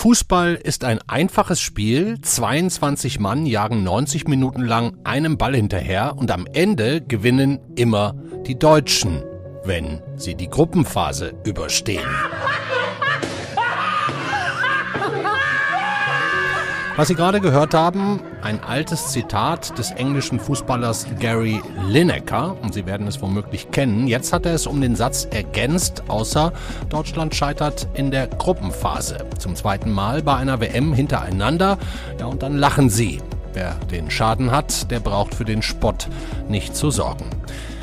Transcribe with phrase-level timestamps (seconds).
[0.00, 2.18] Fußball ist ein einfaches Spiel.
[2.22, 8.14] 22 Mann jagen 90 Minuten lang einem Ball hinterher und am Ende gewinnen immer
[8.46, 9.22] die Deutschen,
[9.64, 12.08] wenn sie die Gruppenphase überstehen.
[16.96, 22.84] Was Sie gerade gehört haben, ein altes Zitat des englischen Fußballers Gary Lineker, und Sie
[22.84, 24.06] werden es womöglich kennen.
[24.06, 26.52] Jetzt hat er es um den Satz ergänzt, außer
[26.88, 29.26] Deutschland scheitert in der Gruppenphase.
[29.38, 31.78] Zum zweiten Mal bei einer WM hintereinander.
[32.18, 33.20] Ja, und dann lachen Sie.
[33.52, 36.08] Wer den Schaden hat, der braucht für den Spott
[36.48, 37.24] nicht zu sorgen.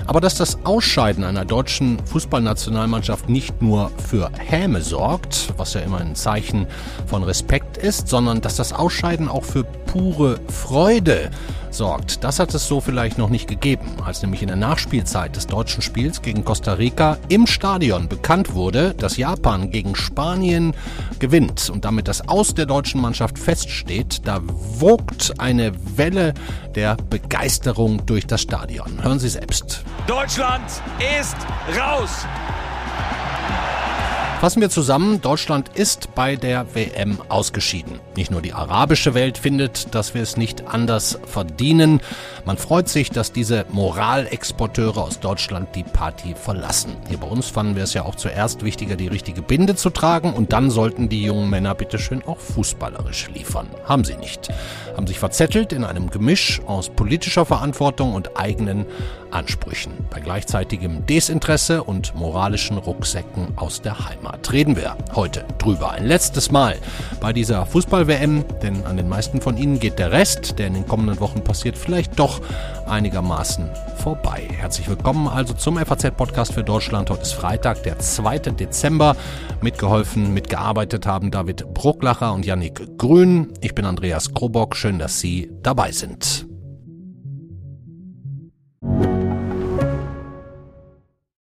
[0.07, 5.99] Aber dass das Ausscheiden einer deutschen Fußballnationalmannschaft nicht nur für Häme sorgt, was ja immer
[5.99, 6.65] ein Zeichen
[7.05, 11.29] von Respekt ist, sondern dass das Ausscheiden auch für pure Freude
[11.73, 12.23] sorgt.
[12.23, 15.81] Das hat es so vielleicht noch nicht gegeben, als nämlich in der Nachspielzeit des deutschen
[15.81, 20.73] Spiels gegen Costa Rica im Stadion bekannt wurde, dass Japan gegen Spanien
[21.19, 24.27] gewinnt und damit das Aus der deutschen Mannschaft feststeht.
[24.27, 26.33] Da wogt eine Welle
[26.75, 29.03] der Begeisterung durch das Stadion.
[29.03, 29.83] Hören Sie selbst.
[30.07, 30.65] Deutschland
[31.19, 31.37] ist
[31.77, 32.25] raus.
[34.39, 37.99] Fassen wir zusammen, Deutschland ist bei der WM ausgeschieden.
[38.17, 42.01] Nicht nur die arabische Welt findet, dass wir es nicht anders verdienen.
[42.45, 46.95] Man freut sich, dass diese Moralexporteure aus Deutschland die Party verlassen.
[47.09, 50.33] Hier bei uns fanden wir es ja auch zuerst wichtiger, die richtige Binde zu tragen
[50.33, 53.67] und dann sollten die jungen Männer bitteschön auch fußballerisch liefern.
[53.85, 54.49] Haben sie nicht.
[54.95, 58.87] Haben sich verzettelt in einem Gemisch aus politischer Verantwortung und eigenen
[59.29, 59.91] Ansprüchen.
[60.09, 64.51] Bei gleichzeitigem Desinteresse und moralischen Rucksäcken aus der Heimat.
[64.51, 65.91] Reden wir heute drüber.
[65.91, 66.77] Ein letztes Mal
[67.19, 67.65] bei dieser
[68.07, 71.43] Fußball-WM, denn an den meisten von Ihnen geht der Rest, der in den kommenden Wochen
[71.43, 72.41] passiert, vielleicht doch
[72.87, 74.47] einigermaßen vorbei.
[74.49, 77.09] Herzlich willkommen also zum FAZ-Podcast für Deutschland.
[77.09, 78.39] Heute ist Freitag, der 2.
[78.39, 79.17] Dezember.
[79.61, 83.53] Mitgeholfen, mitgearbeitet haben David Brucklacher und Yannick Grün.
[83.61, 84.75] Ich bin Andreas Krobock.
[84.75, 86.47] Schön, dass Sie dabei sind.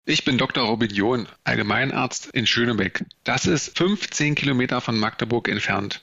[0.07, 0.65] Ich bin Dr.
[0.67, 3.05] Robin John, Allgemeinarzt in Schönebeck.
[3.25, 6.03] Das ist 15 Kilometer von Magdeburg entfernt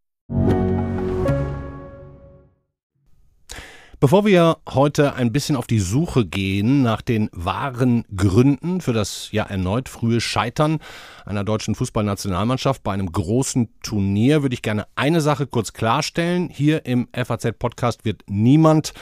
[4.01, 9.29] Bevor wir heute ein bisschen auf die Suche gehen nach den wahren Gründen für das
[9.31, 10.79] ja erneut frühe Scheitern
[11.23, 16.49] einer deutschen Fußballnationalmannschaft bei einem großen Turnier, würde ich gerne eine Sache kurz klarstellen.
[16.49, 18.95] Hier im FAZ-Podcast wird niemand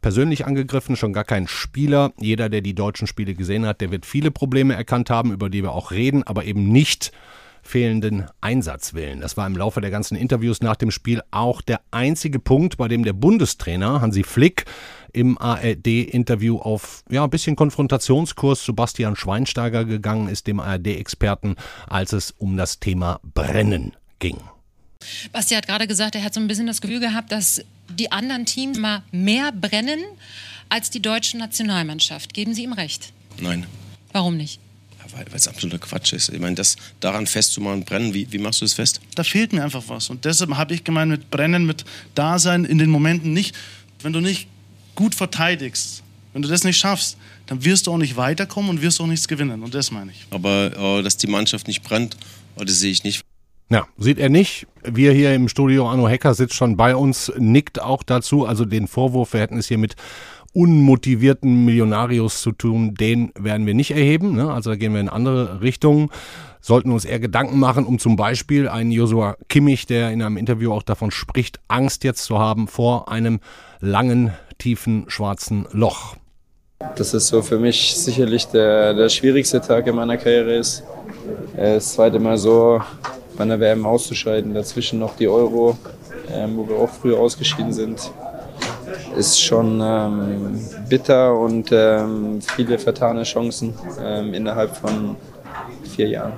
[0.00, 2.12] persönlich angegriffen, schon gar kein Spieler.
[2.18, 5.62] Jeder, der die deutschen Spiele gesehen hat, der wird viele Probleme erkannt haben, über die
[5.62, 7.12] wir auch reden, aber eben nicht
[7.70, 9.20] fehlenden Einsatzwillen.
[9.20, 12.88] Das war im Laufe der ganzen Interviews nach dem Spiel auch der einzige Punkt, bei
[12.88, 14.64] dem der Bundestrainer Hansi Flick
[15.12, 21.56] im ARD-Interview auf ja, ein bisschen Konfrontationskurs zu Bastian Schweinsteiger gegangen ist, dem ARD-Experten,
[21.88, 24.38] als es um das Thema Brennen ging.
[25.32, 28.46] Basti hat gerade gesagt, er hat so ein bisschen das Gefühl gehabt, dass die anderen
[28.46, 30.00] Teams mal mehr brennen
[30.68, 32.34] als die deutsche Nationalmannschaft.
[32.34, 33.12] Geben Sie ihm recht?
[33.40, 33.66] Nein.
[34.12, 34.60] Warum nicht?
[35.12, 36.28] Weil es absoluter Quatsch ist.
[36.30, 39.00] Ich meine, das daran festzumachen, brennen, wie, wie machst du das fest?
[39.14, 40.10] Da fehlt mir einfach was.
[40.10, 41.84] Und deshalb habe ich gemeint, mit Brennen, mit
[42.14, 43.56] Dasein in den Momenten nicht,
[44.02, 44.48] wenn du nicht
[44.94, 46.02] gut verteidigst,
[46.32, 47.16] wenn du das nicht schaffst,
[47.46, 49.62] dann wirst du auch nicht weiterkommen und wirst auch nichts gewinnen.
[49.62, 50.26] Und das meine ich.
[50.30, 52.16] Aber äh, dass die Mannschaft nicht brennt,
[52.56, 53.22] oh, das sehe ich nicht.
[53.70, 54.66] Ja, sieht er nicht.
[54.82, 58.44] Wir hier im Studio, Arno Hecker sitzt schon bei uns, nickt auch dazu.
[58.44, 59.94] Also den Vorwurf, wir hätten es hier mit
[60.52, 64.34] unmotivierten Millionarius zu tun, den werden wir nicht erheben.
[64.34, 64.52] Ne?
[64.52, 66.10] Also da gehen wir in andere Richtungen.
[66.60, 70.72] Sollten uns eher Gedanken machen, um zum Beispiel einen Joshua Kimmich, der in einem Interview
[70.72, 73.40] auch davon spricht, Angst jetzt zu haben vor einem
[73.80, 76.16] langen, tiefen, schwarzen Loch.
[76.96, 80.82] Das ist so für mich sicherlich der, der schwierigste Tag in meiner Karriere ist.
[81.56, 82.82] Das zweite Mal so
[83.36, 85.78] bei einer WM auszuscheiden, dazwischen noch die Euro,
[86.30, 88.10] ähm, wo wir auch früher ausgeschieden sind
[89.16, 95.16] ist schon ähm, bitter und ähm, viele vertane Chancen ähm, innerhalb von
[95.84, 96.32] vier Jahren.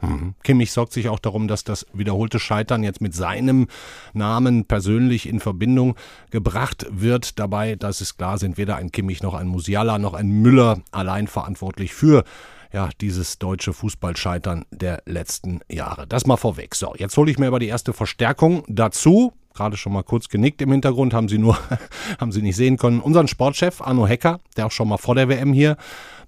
[0.00, 0.34] Mhm.
[0.42, 3.68] Kimmich sorgt sich auch darum, dass das wiederholte Scheitern jetzt mit seinem
[4.12, 5.96] Namen persönlich in Verbindung
[6.30, 7.38] gebracht wird.
[7.38, 11.26] Dabei, das ist klar, sind weder ein Kimmich noch ein Musiala noch ein Müller allein
[11.26, 12.24] verantwortlich für
[12.72, 16.06] ja, dieses deutsche Fußballscheitern der letzten Jahre.
[16.08, 16.74] Das mal vorweg.
[16.74, 19.32] So, jetzt hole ich mir aber die erste Verstärkung dazu.
[19.54, 21.56] Gerade schon mal kurz genickt im Hintergrund, haben Sie nur,
[22.20, 23.00] haben Sie nicht sehen können.
[23.00, 25.76] Unseren Sportchef Arno Hecker, der auch schon mal vor der WM hier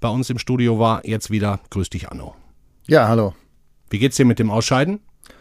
[0.01, 1.61] bei uns im Studio war, jetzt wieder.
[1.71, 2.35] Grüß dich, Arno.
[2.87, 3.35] Ja, hallo.
[3.91, 5.01] Wie geht's dir mit dem Ausscheiden?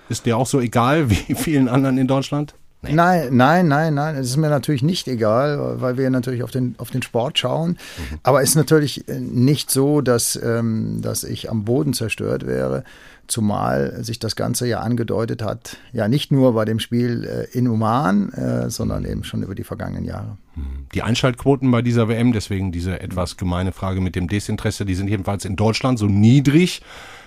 [0.09, 2.55] Ist dir auch so egal wie vielen anderen in Deutschland?
[2.81, 2.93] Nee.
[2.93, 4.15] Nein, nein, nein, nein.
[4.15, 7.71] Es ist mir natürlich nicht egal, weil wir natürlich auf den, auf den Sport schauen.
[7.71, 8.19] Mhm.
[8.23, 12.83] Aber es ist natürlich nicht so, dass, ähm, dass ich am Boden zerstört wäre.
[13.27, 17.67] Zumal sich das Ganze ja angedeutet hat, ja nicht nur bei dem Spiel äh, in
[17.67, 20.37] Oman, äh, sondern eben schon über die vergangenen Jahre.
[20.55, 20.87] Mhm.
[20.93, 25.09] Die Einschaltquoten bei dieser WM, deswegen diese etwas gemeine Frage mit dem Desinteresse, die sind
[25.09, 26.81] jedenfalls in Deutschland so niedrig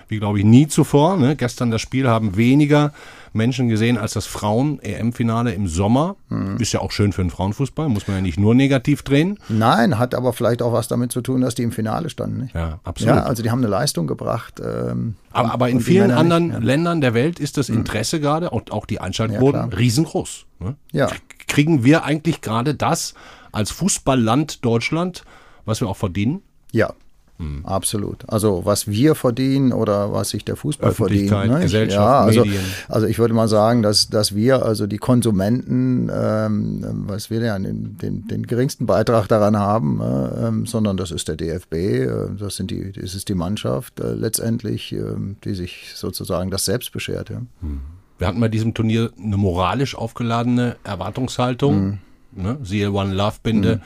[0.09, 1.17] wie glaube ich nie zuvor.
[1.17, 1.35] Ne?
[1.35, 2.91] Gestern das Spiel haben weniger
[3.33, 6.15] Menschen gesehen als das Frauen-EM-Finale im Sommer.
[6.29, 6.57] Mhm.
[6.57, 9.39] Ist ja auch schön für den Frauenfußball, muss man ja nicht nur negativ drehen.
[9.49, 12.41] Nein, hat aber vielleicht auch was damit zu tun, dass die im Finale standen.
[12.41, 12.55] Nicht?
[12.55, 13.15] Ja, absolut.
[13.15, 14.59] Ja, also die haben eine Leistung gebracht.
[14.59, 16.57] Ähm, aber, aber in vielen anderen ja.
[16.59, 17.77] Ländern der Welt ist das mhm.
[17.77, 18.21] Interesse mhm.
[18.21, 20.45] gerade, und auch die Einschaltquoten, ja, riesengroß.
[20.59, 20.75] Ne?
[20.91, 21.09] Ja.
[21.47, 23.13] Kriegen wir eigentlich gerade das
[23.51, 25.23] als Fußballland Deutschland,
[25.65, 26.41] was wir auch verdienen?
[26.71, 26.93] Ja,
[27.39, 27.65] Mhm.
[27.65, 28.25] Absolut.
[28.27, 31.31] Also was wir verdienen oder was sich der Fußball verdient.
[31.31, 31.61] Ne?
[31.61, 32.61] Gesellschaft, ja, also, Medien.
[32.89, 37.57] also ich würde mal sagen, dass, dass wir, also die Konsumenten, ähm, was wir ja
[37.57, 42.07] den, den, den geringsten Beitrag daran haben, äh, sondern das ist der DFB, äh,
[42.37, 46.91] das, sind die, das ist die Mannschaft äh, letztendlich, ähm, die sich sozusagen das selbst
[46.91, 47.29] beschert.
[47.29, 47.39] Ja.
[47.61, 47.79] Mhm.
[48.17, 51.99] Wir hatten bei diesem Turnier eine moralisch aufgeladene Erwartungshaltung.
[52.35, 52.43] Mhm.
[52.43, 52.57] Ne?
[52.63, 53.77] Siehe One Love Binde.
[53.77, 53.81] Mhm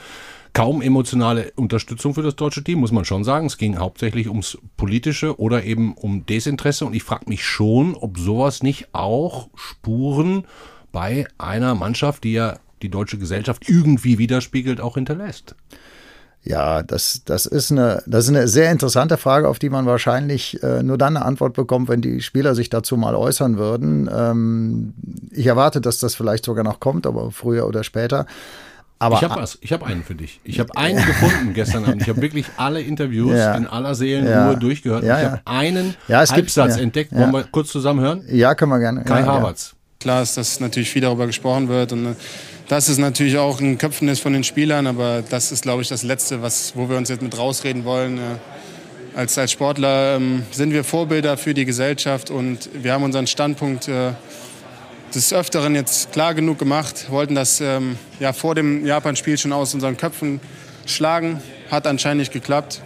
[0.54, 3.46] kaum emotionale Unterstützung für das deutsche Team, muss man schon sagen.
[3.46, 6.86] Es ging hauptsächlich ums Politische oder eben um Desinteresse.
[6.86, 10.46] Und ich frage mich schon, ob sowas nicht auch Spuren
[10.92, 15.56] bei einer Mannschaft, die ja die deutsche Gesellschaft irgendwie widerspiegelt, auch hinterlässt.
[16.44, 20.62] Ja, das, das, ist eine, das ist eine sehr interessante Frage, auf die man wahrscheinlich
[20.62, 24.10] äh, nur dann eine Antwort bekommt, wenn die Spieler sich dazu mal äußern würden.
[24.14, 24.94] Ähm,
[25.30, 28.26] ich erwarte, dass das vielleicht sogar noch kommt, aber früher oder später.
[29.04, 30.40] Aber ich habe was, ich habe einen für dich.
[30.44, 32.00] Ich habe einen gefunden gestern Abend.
[32.00, 33.54] Ich habe wirklich alle Interviews ja.
[33.54, 34.54] in aller Seelenruhe ja.
[34.54, 35.04] durchgehört.
[35.04, 37.12] Ja, ich habe einen Halbsatz entdeckt.
[37.12, 38.24] Wollen wir kurz zusammen hören?
[38.28, 39.04] Ja, können wir gerne.
[39.04, 39.74] Kai Havertz.
[40.00, 42.14] Klar ist, dass natürlich viel darüber gesprochen wird und äh,
[42.68, 45.88] das ist natürlich auch ein Köpfen ist von den Spielern, aber das ist, glaube ich,
[45.88, 48.18] das Letzte, was, wo wir uns jetzt mit rausreden wollen.
[49.14, 53.88] Als, als Sportler ähm, sind wir Vorbilder für die Gesellschaft und wir haben unseren Standpunkt
[53.88, 54.12] äh,
[55.14, 59.74] des Öfteren jetzt klar genug gemacht, wollten das ähm, ja, vor dem Japan-Spiel schon aus
[59.74, 60.40] unseren Köpfen
[60.86, 61.40] schlagen.
[61.70, 62.82] Hat anscheinend nicht geklappt.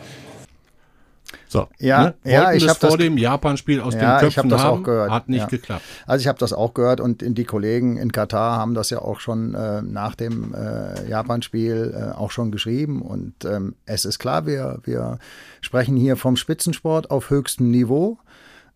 [1.50, 2.14] So, ja, ne?
[2.24, 5.10] ja, ich habe vor dem Japan-Spiel aus ja, den Köpfen ich das haben, auch gehört.
[5.10, 5.46] hat nicht ja.
[5.46, 5.82] geklappt.
[6.06, 9.20] Also ich habe das auch gehört und die Kollegen in Katar haben das ja auch
[9.20, 14.44] schon äh, nach dem äh, Japan-Spiel äh, auch schon geschrieben und ähm, es ist klar,
[14.46, 15.18] wir, wir
[15.62, 18.18] sprechen hier vom Spitzensport auf höchstem Niveau.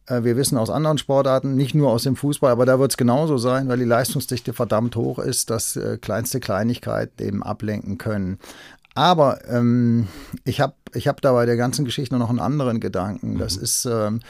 [0.07, 2.97] Äh, wir wissen aus anderen Sportarten, nicht nur aus dem Fußball, aber da wird es
[2.97, 8.39] genauso sein, weil die Leistungsdichte verdammt hoch ist, dass äh, kleinste Kleinigkeit eben ablenken können.
[8.95, 10.09] Aber ähm,
[10.45, 13.39] ich habe ich hab da bei der ganzen Geschichte noch einen anderen Gedanken.
[13.39, 13.63] Das mhm.
[13.63, 14.21] ist ähm,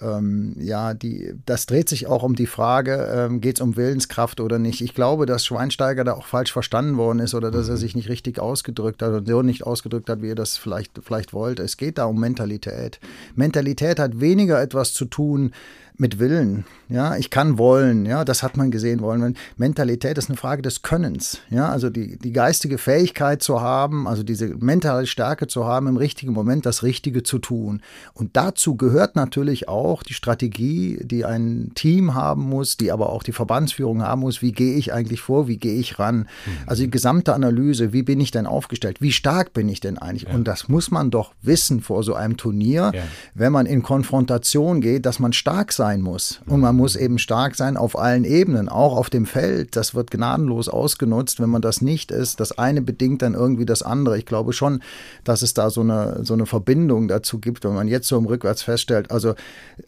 [0.00, 4.40] ähm, ja, die, das dreht sich auch um die Frage, ähm, geht es um Willenskraft
[4.40, 4.80] oder nicht.
[4.80, 7.80] Ich glaube, dass Schweinsteiger da auch falsch verstanden worden ist oder dass er mhm.
[7.80, 11.32] sich nicht richtig ausgedrückt hat oder so nicht ausgedrückt hat, wie er das vielleicht, vielleicht
[11.32, 11.62] wollte.
[11.62, 13.00] Es geht da um Mentalität.
[13.34, 15.52] Mentalität hat weniger etwas zu tun
[15.96, 16.64] mit Willen.
[16.88, 18.04] Ja, ich kann wollen.
[18.04, 19.36] Ja, das hat man gesehen wollen.
[19.56, 21.38] Mentalität ist eine Frage des Könnens.
[21.48, 25.96] Ja, also die, die geistige Fähigkeit zu haben, also diese mentale Stärke zu haben, im
[25.96, 27.80] richtigen Moment das Richtige zu tun.
[28.12, 33.22] Und dazu gehört natürlich auch die Strategie, die ein Team haben muss, die aber auch
[33.22, 34.42] die Verbandsführung haben muss.
[34.42, 35.48] Wie gehe ich eigentlich vor?
[35.48, 36.18] Wie gehe ich ran?
[36.18, 36.52] Mhm.
[36.66, 37.92] Also die gesamte Analyse.
[37.92, 39.00] Wie bin ich denn aufgestellt?
[39.00, 40.24] Wie stark bin ich denn eigentlich?
[40.24, 40.34] Ja.
[40.34, 43.02] Und das muss man doch wissen vor so einem Turnier, ja.
[43.34, 46.40] wenn man in Konfrontation geht, dass man stark sein sein muss.
[46.46, 49.76] Und man muss eben stark sein auf allen Ebenen, auch auf dem Feld.
[49.76, 52.40] Das wird gnadenlos ausgenutzt, wenn man das nicht ist.
[52.40, 54.18] Das eine bedingt dann irgendwie das andere.
[54.18, 54.82] Ich glaube schon,
[55.24, 58.26] dass es da so eine, so eine Verbindung dazu gibt, wenn man jetzt so im
[58.26, 59.10] Rückwärts feststellt.
[59.10, 59.34] Also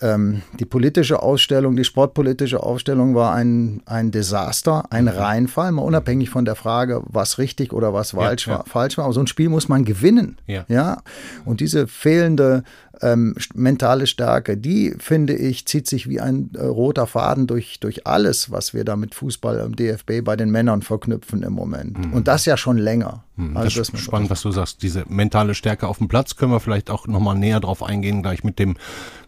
[0.01, 6.31] ähm, die politische Ausstellung, die sportpolitische Ausstellung war ein, ein Desaster, ein Reinfall, mal unabhängig
[6.31, 8.59] von der Frage, was richtig oder was falsch, ja, ja.
[8.59, 9.05] War, falsch war.
[9.05, 10.37] Aber so ein Spiel muss man gewinnen.
[10.47, 10.65] Ja.
[10.69, 10.99] ja?
[11.45, 12.63] Und diese fehlende
[13.03, 18.07] ähm, mentale Stärke, die finde ich, zieht sich wie ein äh, roter Faden durch, durch
[18.07, 21.99] alles, was wir da mit Fußball im DFB bei den Männern verknüpfen im Moment.
[21.99, 22.13] Mhm.
[22.13, 23.25] Und das ja schon länger.
[23.37, 23.57] Mhm.
[23.57, 24.83] Also das ist spannend, was du sagst.
[24.83, 28.45] Diese mentale Stärke auf dem Platz können wir vielleicht auch nochmal näher drauf eingehen, gleich
[28.45, 28.77] mit dem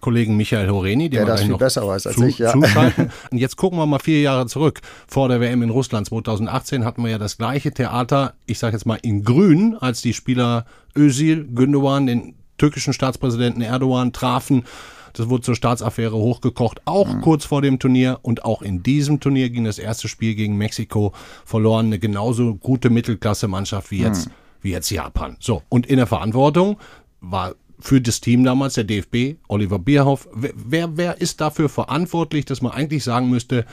[0.01, 2.39] Kollegen Michael Horeni, der das viel besser weiß als zu, ich.
[2.39, 2.53] Ja.
[2.53, 3.11] Zuschalten.
[3.31, 4.81] Und jetzt gucken wir mal vier Jahre zurück.
[5.09, 8.87] Vor der WM in Russland 2018 hatten wir ja das gleiche Theater, ich sage jetzt
[8.87, 14.65] mal in Grün, als die Spieler Özil, Gündogan, den türkischen Staatspräsidenten Erdogan trafen.
[15.13, 17.21] Das wurde zur Staatsaffäre hochgekocht, auch mhm.
[17.23, 18.19] kurz vor dem Turnier.
[18.23, 21.13] Und auch in diesem Turnier ging das erste Spiel gegen Mexiko
[21.45, 21.87] verloren.
[21.87, 24.33] Eine genauso gute Mittelklasse-Mannschaft wie jetzt, mhm.
[24.61, 25.37] wie jetzt Japan.
[25.41, 26.77] So, und in der Verantwortung
[27.21, 30.29] war für das Team damals, der DFB, Oliver Bierhoff.
[30.33, 33.65] Wer, wer ist dafür verantwortlich, dass man eigentlich sagen müsste,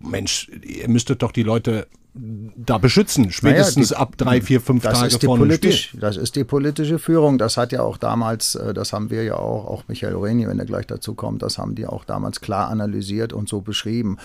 [0.00, 4.82] Mensch, ihr müsstet doch die Leute da beschützen, spätestens naja, die, ab drei, vier, fünf
[4.82, 6.00] Tage vor dem Spiel.
[6.00, 7.38] Das ist die politische Führung.
[7.38, 10.58] Das hat ja auch damals, äh, das haben wir ja auch, auch Michael Reni, wenn
[10.58, 14.18] er gleich dazu kommt, das haben die auch damals klar analysiert und so beschrieben.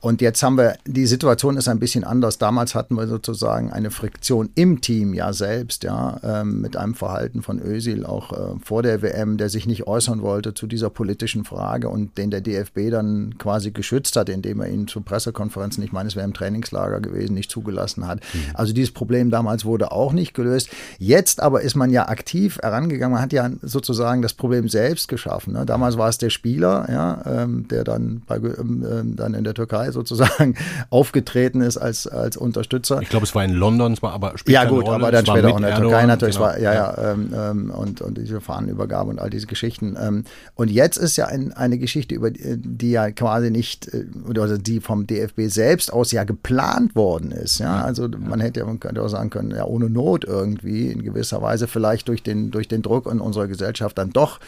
[0.00, 2.38] Und jetzt haben wir, die Situation ist ein bisschen anders.
[2.38, 7.42] Damals hatten wir sozusagen eine Friktion im Team ja selbst, ja, ähm, mit einem Verhalten
[7.42, 11.44] von Özil auch äh, vor der WM, der sich nicht äußern wollte zu dieser politischen
[11.44, 15.92] Frage und den der DFB dann quasi geschützt hat, indem er ihn zur Pressekonferenz, ich
[15.92, 18.20] meine, es wäre im Trainingslager gewesen, nicht zugelassen hat.
[18.32, 18.54] Mhm.
[18.54, 20.68] Also dieses Problem damals wurde auch nicht gelöst.
[20.98, 23.14] Jetzt aber ist man ja aktiv herangegangen.
[23.14, 25.54] Man hat ja sozusagen das Problem selbst geschaffen.
[25.54, 25.66] Ne?
[25.66, 29.87] Damals war es der Spieler, ja, ähm, der dann, bei, ähm, dann in der Türkei
[29.92, 30.54] sozusagen
[30.90, 33.00] aufgetreten ist als, als Unterstützer.
[33.02, 35.52] Ich glaube, es war in London, es war aber später Ja gut, aber dann später
[35.52, 36.36] auch in der Türkei natürlich.
[36.36, 36.46] Genau.
[36.46, 39.96] War, ja, ja, ähm, ähm, und, und diese Fahnenübergabe und all diese Geschichten.
[40.00, 44.06] Ähm, und jetzt ist ja ein, eine Geschichte, über die, die ja quasi nicht, äh,
[44.28, 47.58] oder die vom DFB selbst aus ja geplant worden ist.
[47.58, 51.42] Ja, also man hätte man könnte auch sagen können, ja, ohne Not irgendwie in gewisser
[51.42, 54.40] Weise vielleicht durch den, durch den Druck in unserer Gesellschaft dann doch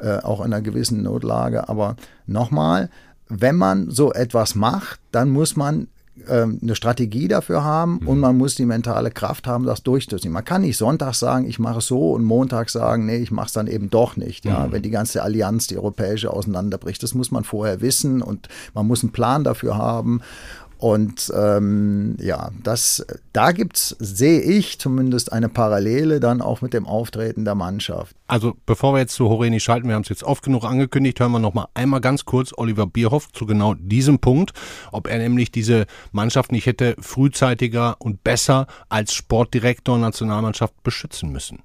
[0.00, 1.68] äh, auch in einer gewissen Notlage.
[1.68, 2.90] Aber nochmal,
[3.28, 5.88] wenn man so etwas macht, dann muss man
[6.28, 8.08] ähm, eine Strategie dafür haben mhm.
[8.08, 10.32] und man muss die mentale Kraft haben, das durchzuziehen.
[10.32, 13.46] Man kann nicht Sonntag sagen, ich mache es so und Montag sagen, nee, ich mache
[13.46, 14.44] es dann eben doch nicht.
[14.44, 14.72] Ja, mhm.
[14.72, 19.02] wenn die ganze Allianz, die europäische, auseinanderbricht, das muss man vorher wissen und man muss
[19.02, 20.20] einen Plan dafür haben.
[20.78, 26.86] Und ähm, ja, das, da gibt's, sehe ich zumindest eine Parallele dann auch mit dem
[26.86, 28.14] Auftreten der Mannschaft.
[28.28, 31.32] Also bevor wir jetzt zu Horeni schalten, wir haben es jetzt oft genug angekündigt, hören
[31.32, 34.52] wir noch mal einmal ganz kurz Oliver Bierhoff zu genau diesem Punkt,
[34.92, 41.64] ob er nämlich diese Mannschaft nicht hätte frühzeitiger und besser als Sportdirektor Nationalmannschaft beschützen müssen.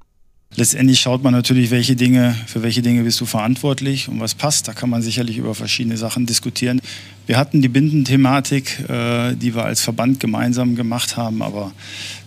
[0.56, 4.68] Letztendlich schaut man natürlich, welche Dinge, für welche Dinge bist du verantwortlich und was passt.
[4.68, 6.80] Da kann man sicherlich über verschiedene Sachen diskutieren.
[7.26, 11.72] Wir hatten die Bindenthematik, äh, die wir als Verband gemeinsam gemacht haben, aber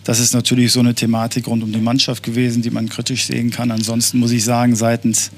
[0.03, 3.49] das ist natürlich so eine Thematik rund um die Mannschaft gewesen, die man kritisch sehen
[3.49, 3.71] kann.
[3.71, 5.31] Ansonsten muss ich sagen, seitens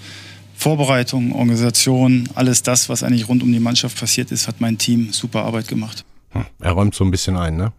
[0.55, 5.13] Vorbereitung, Organisation, alles das, was eigentlich rund um die Mannschaft passiert ist, hat mein Team
[5.13, 6.05] super Arbeit gemacht.
[6.31, 7.71] Hm, er räumt so ein bisschen ein, ne?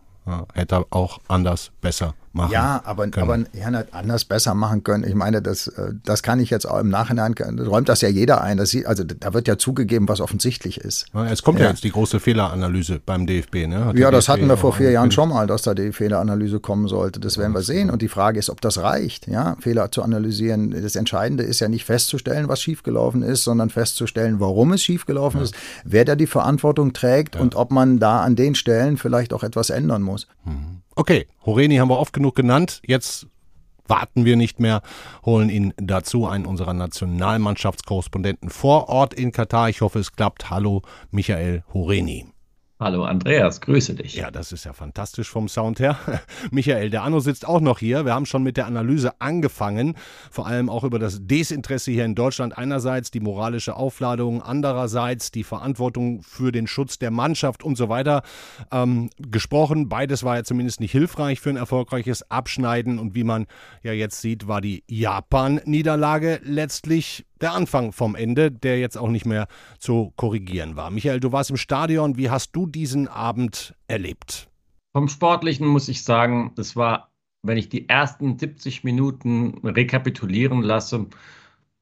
[0.55, 5.05] Hätte auch anders, besser machen Ja, aber, aber ja, anders besser machen können.
[5.05, 8.41] Ich meine, das, äh, das kann ich jetzt auch im Nachhinein, räumt das ja jeder
[8.41, 8.57] ein.
[8.57, 11.07] Das, also da wird ja zugegeben, was offensichtlich ist.
[11.13, 11.67] Ja, es kommt ja.
[11.67, 11.71] ja.
[11.71, 13.67] jetzt die große Fehleranalyse beim DFB.
[13.67, 13.85] Ne?
[13.87, 16.61] Hat ja, das DFB hatten wir vor vier Jahren schon mal, dass da die Fehleranalyse
[16.61, 17.21] kommen sollte.
[17.21, 17.91] Das werden wir sehen.
[17.91, 20.71] Und die Frage ist, ob das reicht, ja, Fehler zu analysieren.
[20.71, 25.45] Das Entscheidende ist ja nicht festzustellen, was schiefgelaufen ist, sondern festzustellen, warum es schiefgelaufen ja.
[25.45, 29.43] ist, wer da die Verantwortung trägt und ob man da an den Stellen vielleicht auch
[29.43, 30.29] etwas ändern muss.
[30.45, 30.83] Mhm.
[30.97, 32.83] Okay, Horeni haben wir oft genug genannt.
[32.85, 33.27] Jetzt
[33.87, 34.83] warten wir nicht mehr,
[35.25, 39.69] holen ihn dazu, einen unserer Nationalmannschaftskorrespondenten vor Ort in Katar.
[39.69, 40.51] Ich hoffe, es klappt.
[40.51, 42.27] Hallo, Michael Horeni.
[42.81, 44.15] Hallo Andreas, grüße dich.
[44.15, 45.99] Ja, das ist ja fantastisch vom Sound her.
[46.51, 48.07] Michael, der Anno sitzt auch noch hier.
[48.07, 49.97] Wir haben schon mit der Analyse angefangen,
[50.31, 52.57] vor allem auch über das Desinteresse hier in Deutschland.
[52.57, 58.23] Einerseits die moralische Aufladung, andererseits die Verantwortung für den Schutz der Mannschaft und so weiter
[58.73, 59.91] ähm, gesprochen.
[59.91, 62.99] Beides war ja zumindest nicht hilfreich für ein erfolgreiches Abschneiden.
[62.99, 63.47] Und wie man
[63.83, 69.27] ja jetzt sieht, war die Japan-Niederlage letztlich der Anfang vom Ende, der jetzt auch nicht
[69.27, 69.47] mehr
[69.79, 70.91] zu korrigieren war.
[70.91, 72.17] Michael, du warst im Stadion.
[72.17, 74.49] Wie hast du diesen Abend erlebt?
[74.93, 77.11] Vom Sportlichen muss ich sagen, es war,
[77.43, 81.07] wenn ich die ersten 70 Minuten rekapitulieren lasse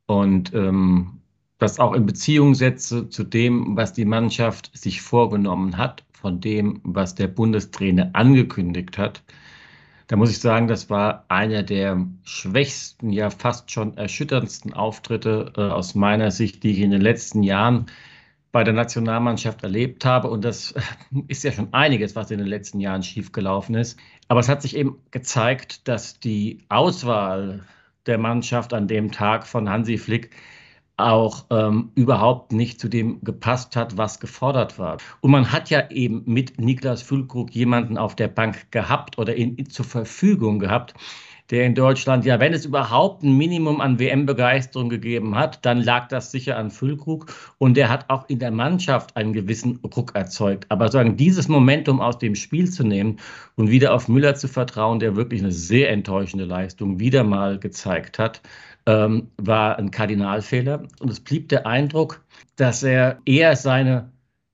[0.07, 1.21] und ähm,
[1.59, 6.81] das auch in Beziehung setze zu dem, was die Mannschaft sich vorgenommen hat, von dem,
[6.85, 9.23] was der Bundestrainer angekündigt hat,
[10.09, 15.61] da muss ich sagen, das war einer der schwächsten, ja fast schon erschütterndsten Auftritte äh,
[15.61, 17.87] aus meiner Sicht, die ich in den letzten Jahren
[18.51, 20.31] bei der Nationalmannschaft erlebt habe.
[20.31, 20.75] Und das
[21.29, 23.99] ist ja schon einiges, was in den letzten Jahren schiefgelaufen ist.
[24.29, 27.65] Aber es hat sich eben gezeigt, dass die Auswahl
[28.07, 30.31] der Mannschaft an dem Tag von Hansi Flick
[30.99, 34.99] auch ähm, überhaupt nicht zu dem gepasst hat, was gefordert war.
[35.21, 39.71] Und man hat ja eben mit Niklas Füllkrug jemanden auf der Bank gehabt oder ihn
[39.71, 40.95] zur Verfügung gehabt,
[41.51, 46.09] der in Deutschland, ja, wenn es überhaupt ein Minimum an WM-Begeisterung gegeben hat, dann lag
[46.09, 47.27] das sicher an Füllkrug
[47.57, 50.67] und der hat auch in der Mannschaft einen gewissen Ruck erzeugt.
[50.69, 53.19] Aber sagen, dieses Momentum aus dem Spiel zu nehmen
[53.57, 58.19] und wieder auf Müller zu vertrauen, der wirklich eine sehr enttäuschende Leistung wieder mal gezeigt
[58.19, 58.43] hat,
[58.87, 60.83] ähm, war ein Kardinalfehler.
[61.01, 62.23] Und es blieb der Eindruck,
[62.57, 64.11] dass er eher seine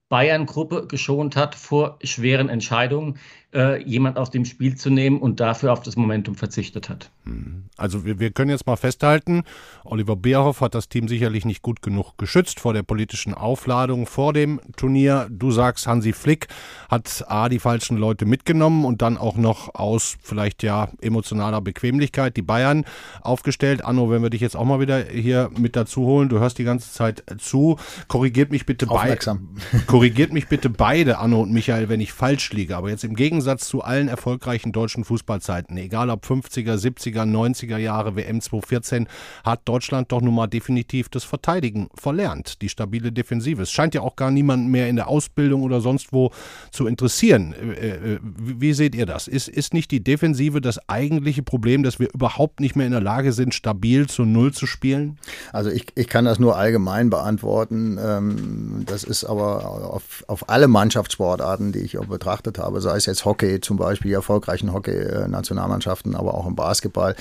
[0.08, 3.18] Bayern-Gruppe geschont hat vor schweren Entscheidungen,
[3.54, 7.10] äh, jemand aus dem Spiel zu nehmen und dafür auf das Momentum verzichtet hat.
[7.24, 7.64] Hm.
[7.76, 9.44] Also wir, wir können jetzt mal festhalten,
[9.84, 14.32] Oliver Bierhoff hat das Team sicherlich nicht gut genug geschützt vor der politischen Aufladung vor
[14.32, 15.28] dem Turnier.
[15.30, 16.48] Du sagst, Hansi Flick
[16.88, 22.36] hat A, die falschen Leute mitgenommen und dann auch noch aus vielleicht ja emotionaler Bequemlichkeit
[22.36, 22.84] die Bayern
[23.22, 23.84] aufgestellt.
[23.84, 26.64] Anno, wenn wir dich jetzt auch mal wieder hier mit dazu holen, du hörst die
[26.64, 27.76] ganze Zeit zu,
[28.08, 29.38] korrigiert mich bitte beide.
[29.86, 32.76] Korrigiert mich bitte beide, Anno und Michael, wenn ich falsch liege.
[32.76, 38.16] Aber jetzt im Gegensatz zu allen erfolgreichen deutschen Fußballzeiten, egal ob 50er, 70er, 90er Jahre,
[38.16, 39.06] WM 2014,
[39.44, 42.62] hat Deutschland doch nun mal definitiv das Verteidigen verlernt.
[42.62, 43.62] Die stabile Defensive.
[43.62, 46.30] Es scheint ja auch gar niemanden mehr in der Ausbildung oder sonst wo
[46.70, 47.52] zu interessieren.
[47.52, 49.28] Äh, äh, wie seht ihr das?
[49.28, 53.00] Ist, ist nicht die Defensive das eigentliche Problem, dass wir überhaupt nicht mehr in der
[53.00, 55.18] Lage sind, stabil zu Null zu spielen?
[55.52, 57.98] Also ich, ich kann das nur allgemein beantworten.
[58.02, 63.06] Ähm, das ist aber auf, auf alle Mannschaftssportarten, die ich auch betrachtet habe, sei es
[63.06, 67.14] jetzt Hockey zum Beispiel, die erfolgreichen Hockey-Nationalmannschaften, aber auch im Basketball,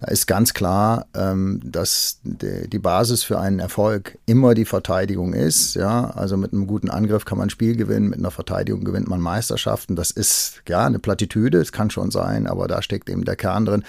[0.00, 5.74] da ist ganz klar, ähm, dass die Basis für einen Erfolg immer die Verteidigung ist.
[5.74, 9.08] Ja, also mit einem guten Angriff kann man ein Spiel gewinnen, mit einer Verteidigung gewinnt
[9.08, 9.96] man Meisterschaften.
[9.96, 13.64] Das ist ja eine Plattitüde, es kann schon sein, aber da steckt eben der Kern
[13.64, 13.84] drin.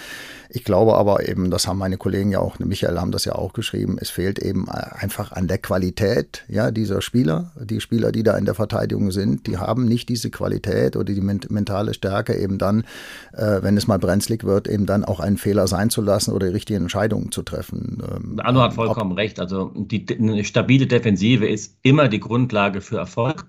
[0.50, 3.52] Ich glaube aber eben, das haben meine Kollegen ja auch, Michael haben das ja auch
[3.52, 7.52] geschrieben, es fehlt eben einfach an der Qualität ja, dieser Spieler.
[7.60, 11.20] Die Spieler, die da in der Verteidigung sind, die haben nicht diese Qualität oder die
[11.58, 12.84] mentale Stärke, eben dann,
[13.32, 16.46] äh, wenn es mal brenzlig wird, eben dann auch einen Fehler sein zu lassen oder
[16.46, 18.02] die richtigen Entscheidungen zu treffen.
[18.10, 19.40] Ähm, Anno hat vollkommen recht.
[19.40, 23.46] Also die, eine stabile Defensive ist immer die Grundlage für Erfolg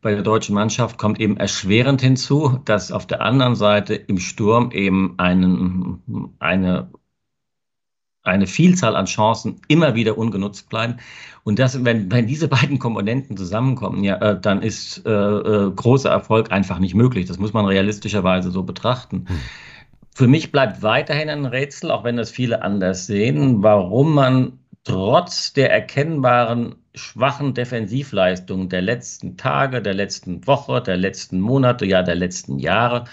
[0.00, 4.70] bei der deutschen Mannschaft kommt eben erschwerend hinzu, dass auf der anderen Seite im Sturm
[4.70, 6.88] eben einen, eine,
[8.28, 10.96] eine Vielzahl an Chancen immer wieder ungenutzt bleiben.
[11.44, 16.10] Und das, wenn, wenn diese beiden Komponenten zusammenkommen, ja, äh, dann ist äh, äh, großer
[16.10, 17.26] Erfolg einfach nicht möglich.
[17.26, 19.24] Das muss man realistischerweise so betrachten.
[19.28, 19.40] Hm.
[20.14, 25.52] Für mich bleibt weiterhin ein Rätsel, auch wenn das viele anders sehen, warum man trotz
[25.52, 32.16] der erkennbaren schwachen Defensivleistungen der letzten Tage, der letzten Woche, der letzten Monate, ja der
[32.16, 33.04] letzten Jahre,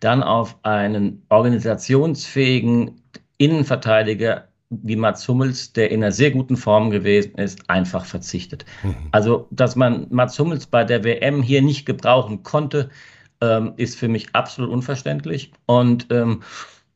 [0.00, 3.02] dann auf einen organisationsfähigen
[3.38, 8.64] Innenverteidiger wie Mats Hummels, der in einer sehr guten Form gewesen ist, einfach verzichtet.
[9.12, 12.90] Also, dass man Mats Hummels bei der WM hier nicht gebrauchen konnte,
[13.40, 15.52] ähm, ist für mich absolut unverständlich.
[15.66, 16.42] Und ähm,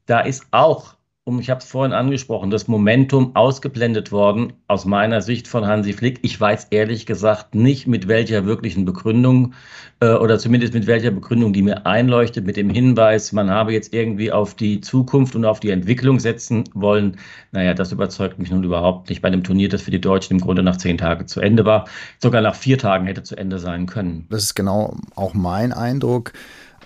[0.06, 5.20] da ist auch um, ich habe es vorhin angesprochen, das Momentum ausgeblendet worden, aus meiner
[5.20, 6.18] Sicht von Hansi Flick.
[6.22, 9.52] Ich weiß ehrlich gesagt nicht, mit welcher wirklichen Begründung
[10.00, 13.92] äh, oder zumindest mit welcher Begründung, die mir einleuchtet, mit dem Hinweis, man habe jetzt
[13.92, 17.18] irgendwie auf die Zukunft und auf die Entwicklung setzen wollen.
[17.52, 20.40] Naja, das überzeugt mich nun überhaupt nicht bei einem Turnier, das für die Deutschen im
[20.40, 21.86] Grunde nach zehn Tagen zu Ende war.
[22.18, 24.26] Sogar nach vier Tagen hätte zu Ende sein können.
[24.30, 26.32] Das ist genau auch mein Eindruck.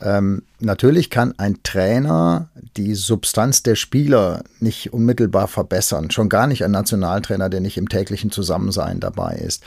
[0.03, 6.65] Ähm, natürlich kann ein Trainer die Substanz der Spieler nicht unmittelbar verbessern, schon gar nicht
[6.65, 9.63] ein Nationaltrainer, der nicht im täglichen Zusammensein dabei ist.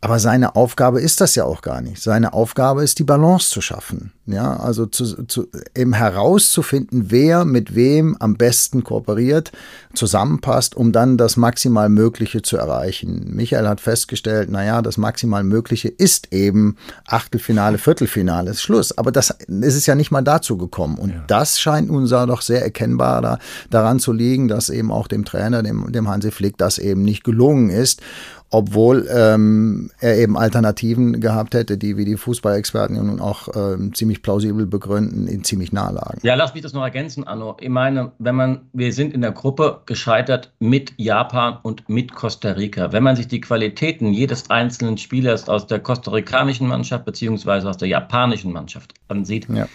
[0.00, 2.00] Aber seine Aufgabe ist das ja auch gar nicht.
[2.00, 4.12] Seine Aufgabe ist, die Balance zu schaffen.
[4.26, 9.50] Ja, also zu, zu, eben herauszufinden, wer mit wem am besten kooperiert,
[9.94, 13.34] zusammenpasst, um dann das maximal Mögliche zu erreichen.
[13.34, 18.96] Michael hat festgestellt, naja, das maximal Mögliche ist eben Achtelfinale, Viertelfinale, ist Schluss.
[18.96, 20.96] Aber das ist es ja nicht mal dazu gekommen.
[20.98, 21.24] Und ja.
[21.26, 23.38] das scheint uns doch sehr erkennbar da,
[23.70, 27.24] daran zu liegen, dass eben auch dem Trainer, dem, dem Hansi Flick, das eben nicht
[27.24, 28.02] gelungen ist
[28.50, 33.92] obwohl ähm, er eben Alternativen gehabt hätte, die wie die Fußballexperten ja nun auch ähm,
[33.94, 36.18] ziemlich plausibel begründen, ihn ziemlich nahe lagen.
[36.22, 37.56] Ja, lass mich das noch ergänzen, Anno.
[37.60, 42.52] Ich meine, wenn man, wir sind in der Gruppe gescheitert mit Japan und mit Costa
[42.52, 42.92] Rica.
[42.92, 47.88] Wenn man sich die Qualitäten jedes einzelnen Spielers aus der kostarikanischen Mannschaft beziehungsweise aus der
[47.88, 49.66] japanischen Mannschaft ansieht, ja.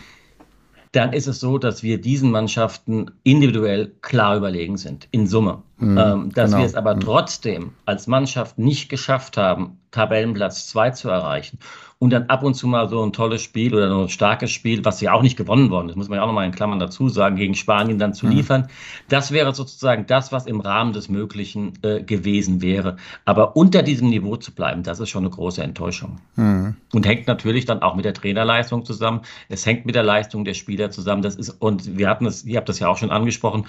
[0.93, 5.63] Dann ist es so, dass wir diesen Mannschaften individuell klar überlegen sind, in Summe.
[5.77, 6.62] Mhm, ähm, dass genau.
[6.62, 6.99] wir es aber mhm.
[7.01, 11.59] trotzdem als Mannschaft nicht geschafft haben, Tabellenplatz 2 zu erreichen
[12.03, 14.99] und dann ab und zu mal so ein tolles Spiel oder ein starkes Spiel, was
[14.99, 17.38] ja auch nicht gewonnen worden ist, muss man ja auch nochmal in Klammern dazu sagen,
[17.38, 18.33] gegen Spanien dann zu mhm.
[18.33, 18.67] liefern.
[19.07, 22.97] Das wäre sozusagen das, was im Rahmen des Möglichen äh, gewesen wäre.
[23.23, 26.19] Aber unter diesem Niveau zu bleiben, das ist schon eine große Enttäuschung.
[26.36, 26.75] Mhm.
[26.91, 29.21] Und hängt natürlich dann auch mit der Trainerleistung zusammen.
[29.47, 31.21] Es hängt mit der Leistung der Spieler zusammen.
[31.21, 33.65] Das ist, und wir hatten es, ihr habt das ja auch schon angesprochen,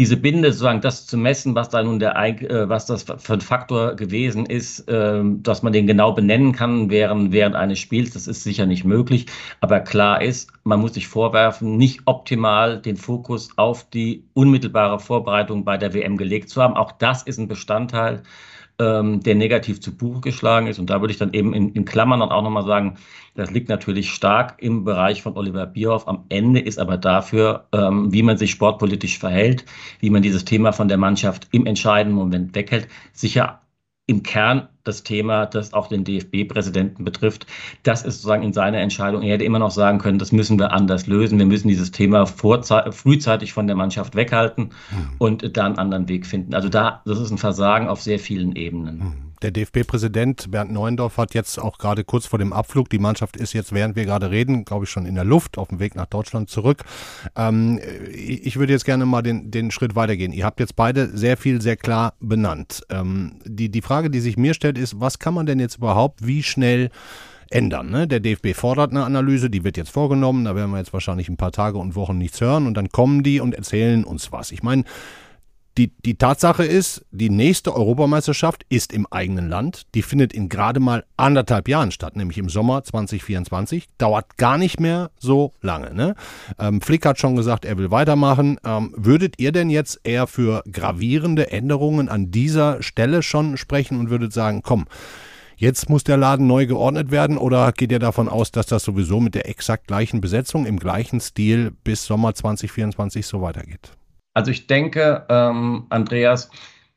[0.00, 3.42] diese Binde, sozusagen das zu messen, was da nun der, äh, was das für ein
[3.42, 8.26] Faktor gewesen ist, äh, dass man den genau benennen kann während, während eines Spiels, das
[8.26, 9.26] ist sicher nicht möglich.
[9.60, 15.66] Aber klar ist, man muss sich vorwerfen, nicht optimal den Fokus auf die unmittelbare Vorbereitung
[15.66, 16.78] bei der WM gelegt zu haben.
[16.78, 18.22] Auch das ist ein Bestandteil
[18.80, 20.78] ähm, der negativ zu Buche geschlagen ist.
[20.78, 22.96] Und da würde ich dann eben in, in Klammern dann auch nochmal sagen,
[23.34, 26.08] das liegt natürlich stark im Bereich von Oliver Bierhoff.
[26.08, 29.66] Am Ende ist aber dafür, ähm, wie man sich sportpolitisch verhält,
[30.00, 33.60] wie man dieses Thema von der Mannschaft im entscheidenden Moment weghält, sicher
[34.06, 37.46] im Kern das Thema, das auch den DFB-Präsidenten betrifft.
[37.82, 39.22] Das ist sozusagen in seiner Entscheidung.
[39.22, 41.38] Er hätte immer noch sagen können, das müssen wir anders lösen.
[41.38, 45.10] Wir müssen dieses Thema frühzeitig von der Mannschaft weghalten mhm.
[45.18, 46.54] und da einen anderen Weg finden.
[46.54, 48.98] Also da, das ist ein Versagen auf sehr vielen Ebenen.
[48.98, 49.30] Mhm.
[49.42, 53.54] Der DFB-Präsident Bernd Neuendorf hat jetzt auch gerade kurz vor dem Abflug, die Mannschaft ist
[53.54, 56.04] jetzt, während wir gerade reden, glaube ich, schon in der Luft, auf dem Weg nach
[56.04, 56.84] Deutschland zurück.
[57.36, 57.80] Ähm,
[58.12, 60.32] ich würde jetzt gerne mal den, den Schritt weitergehen.
[60.32, 62.82] Ihr habt jetzt beide sehr viel, sehr klar benannt.
[62.90, 66.26] Ähm, die, die Frage, die sich mir stellt, ist, was kann man denn jetzt überhaupt
[66.26, 66.90] wie schnell
[67.50, 67.90] ändern.
[67.90, 68.06] Ne?
[68.06, 71.36] Der DFB fordert eine Analyse, die wird jetzt vorgenommen, da werden wir jetzt wahrscheinlich ein
[71.36, 74.52] paar Tage und Wochen nichts hören und dann kommen die und erzählen uns was.
[74.52, 74.84] Ich meine,
[75.80, 79.86] die, die Tatsache ist, die nächste Europameisterschaft ist im eigenen Land.
[79.94, 83.86] Die findet in gerade mal anderthalb Jahren statt, nämlich im Sommer 2024.
[83.96, 85.94] Dauert gar nicht mehr so lange.
[85.94, 86.16] Ne?
[86.58, 88.58] Ähm, Flick hat schon gesagt, er will weitermachen.
[88.62, 94.10] Ähm, würdet ihr denn jetzt eher für gravierende Änderungen an dieser Stelle schon sprechen und
[94.10, 94.84] würdet sagen, komm,
[95.56, 99.18] jetzt muss der Laden neu geordnet werden oder geht ihr davon aus, dass das sowieso
[99.18, 103.92] mit der exakt gleichen Besetzung im gleichen Stil bis Sommer 2024 so weitergeht?
[104.34, 106.50] Also ich denke, ähm, Andreas,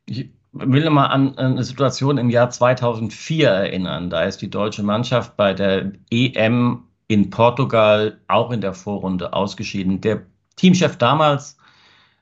[0.06, 4.10] ich will mal an eine Situation im Jahr 2004 erinnern.
[4.10, 10.02] Da ist die deutsche Mannschaft bei der EM in Portugal auch in der Vorrunde ausgeschieden.
[10.02, 11.58] Der Teamchef damals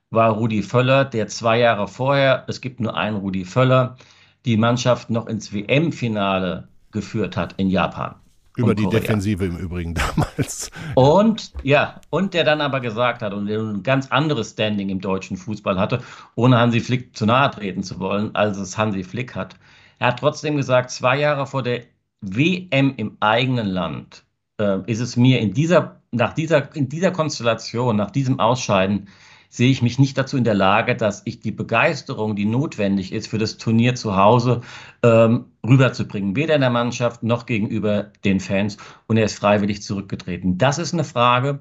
[0.10, 3.98] war Rudi Völler, der zwei Jahre vorher, es gibt nur einen Rudi Völler,
[4.46, 8.21] die Mannschaft noch ins WM-Finale geführt hat in Japan.
[8.58, 9.00] Über die Korea.
[9.00, 10.72] Defensive im Übrigen damals.
[10.96, 15.00] Und ja, und der dann aber gesagt hat und der ein ganz anderes Standing im
[15.00, 16.02] deutschen Fußball hatte,
[16.36, 19.56] ohne Hansi Flick zu nahe treten zu wollen, als es Hansi Flick hat.
[20.00, 21.84] Er hat trotzdem gesagt, zwei Jahre vor der
[22.22, 24.26] WM im eigenen Land
[24.60, 29.08] äh, ist es mir in dieser, nach dieser, in dieser Konstellation, nach diesem Ausscheiden,
[29.52, 33.28] sehe ich mich nicht dazu in der Lage, dass ich die Begeisterung, die notwendig ist
[33.28, 34.62] für das Turnier zu Hause,
[35.04, 36.38] ähm, rüberzubringen.
[36.38, 38.78] Weder in der Mannschaft noch gegenüber den Fans.
[39.08, 40.58] Und er ist freiwillig zurückgetreten.
[40.58, 41.60] Das ist eine Frage,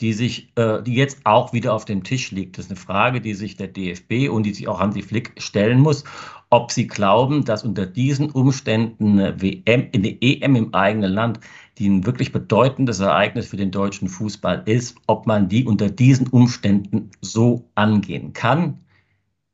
[0.00, 2.58] die sich, äh, die jetzt auch wieder auf dem Tisch liegt.
[2.58, 5.80] Das ist eine Frage, die sich der DFB und die sich auch Hansi Flick stellen
[5.80, 6.04] muss,
[6.50, 11.40] ob sie glauben, dass unter diesen Umständen eine WM, eine EM im eigenen Land
[11.80, 16.28] die ein wirklich bedeutendes Ereignis für den deutschen Fußball ist, ob man die unter diesen
[16.28, 18.80] Umständen so angehen kann.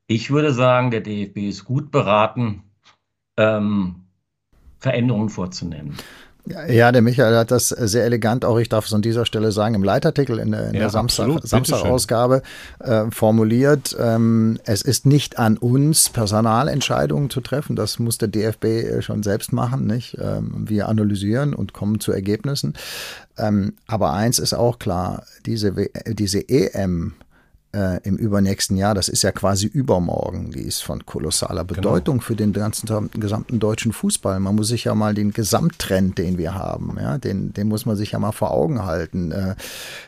[0.07, 2.63] Ich würde sagen, der DFB ist gut beraten,
[3.37, 4.07] ähm,
[4.79, 5.95] Veränderungen vorzunehmen.
[6.69, 9.75] Ja, der Michael hat das sehr elegant, auch ich darf es an dieser Stelle sagen,
[9.75, 12.41] im Leitartikel in der, in ja, der Samstag, Samstagausgabe
[12.79, 13.95] äh, formuliert.
[13.99, 17.75] Ähm, es ist nicht an uns, Personalentscheidungen zu treffen.
[17.75, 19.85] Das muss der DFB äh, schon selbst machen.
[19.87, 20.17] Nicht?
[20.19, 22.73] Ähm, wir analysieren und kommen zu Ergebnissen.
[23.37, 25.73] Ähm, aber eins ist auch klar, diese,
[26.07, 27.13] diese EM
[27.77, 31.75] äh, im übernächsten Jahr, das ist ja quasi übermorgen, die ist von kolossaler genau.
[31.75, 32.25] Bedeutung genau.
[32.25, 32.87] für den ganzen
[33.19, 34.39] gesamten deutschen Fußball.
[34.39, 37.95] Man muss sich ja mal den Gesamttrend, den wir haben, ja, den, den muss man
[37.95, 39.31] sich ja mal vor Augen halten.
[39.31, 39.55] Äh,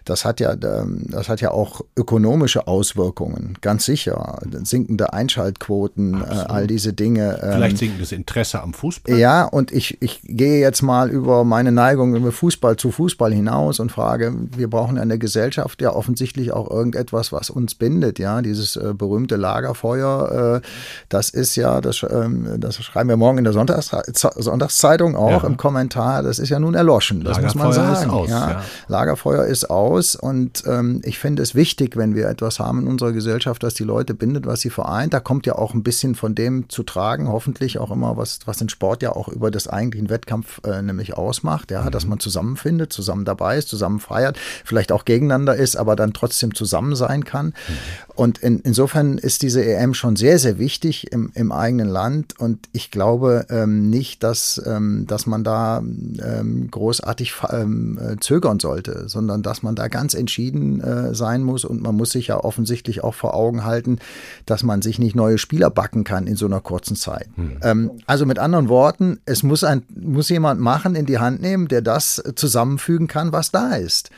[0.05, 4.39] das hat ja, ähm, das hat ja auch ökonomische Auswirkungen, ganz sicher.
[4.63, 7.39] Sinkende Einschaltquoten, äh, all diese Dinge.
[7.43, 9.17] Ähm, Vielleicht sinkendes Interesse am Fußball.
[9.17, 13.79] Ja, und ich, ich gehe jetzt mal über meine Neigung über Fußball zu Fußball hinaus
[13.79, 18.41] und frage, wir brauchen in der Gesellschaft ja offensichtlich auch irgendetwas, was uns bindet, ja,
[18.41, 20.67] dieses äh, berühmte Lagerfeuer, äh,
[21.09, 23.91] das ist ja, das, ähm, das schreiben wir morgen in der Sonntags
[24.37, 25.47] Sonntagszeitung auch ja.
[25.47, 28.07] im Kommentar, das ist ja nun erloschen, das muss man sagen.
[28.07, 28.49] Ist aus, ja.
[28.51, 28.61] ja.
[28.87, 33.11] Lagerfeuer ist aus und ähm, ich finde es wichtig, wenn wir etwas haben in unserer
[33.11, 35.13] Gesellschaft, das die Leute bindet, was sie vereint.
[35.13, 38.57] Da kommt ja auch ein bisschen von dem zu tragen, hoffentlich auch immer, was, was
[38.57, 41.91] den Sport ja auch über das eigentlichen Wettkampf äh, nämlich ausmacht, ja, mhm.
[41.91, 46.55] dass man zusammenfindet, zusammen dabei ist, zusammen feiert, vielleicht auch gegeneinander ist, aber dann trotzdem
[46.55, 48.09] zusammen sein kann kann.
[48.15, 52.37] Und in, insofern ist diese EM schon sehr, sehr wichtig im, im eigenen Land.
[52.37, 58.59] Und ich glaube ähm, nicht, dass, ähm, dass man da ähm, großartig ähm, äh, zögern
[58.59, 61.63] sollte, sondern dass man da ganz entschieden äh, sein muss.
[61.63, 63.99] Und man muss sich ja offensichtlich auch vor Augen halten,
[64.45, 67.29] dass man sich nicht neue Spieler backen kann in so einer kurzen Zeit.
[67.37, 67.91] Mhm.
[68.05, 71.81] also mit anderen Worten, es muss, ein, muss jemand machen, in die Hand nehmen, der
[71.81, 74.09] das zusammenfügen kann, was da ist.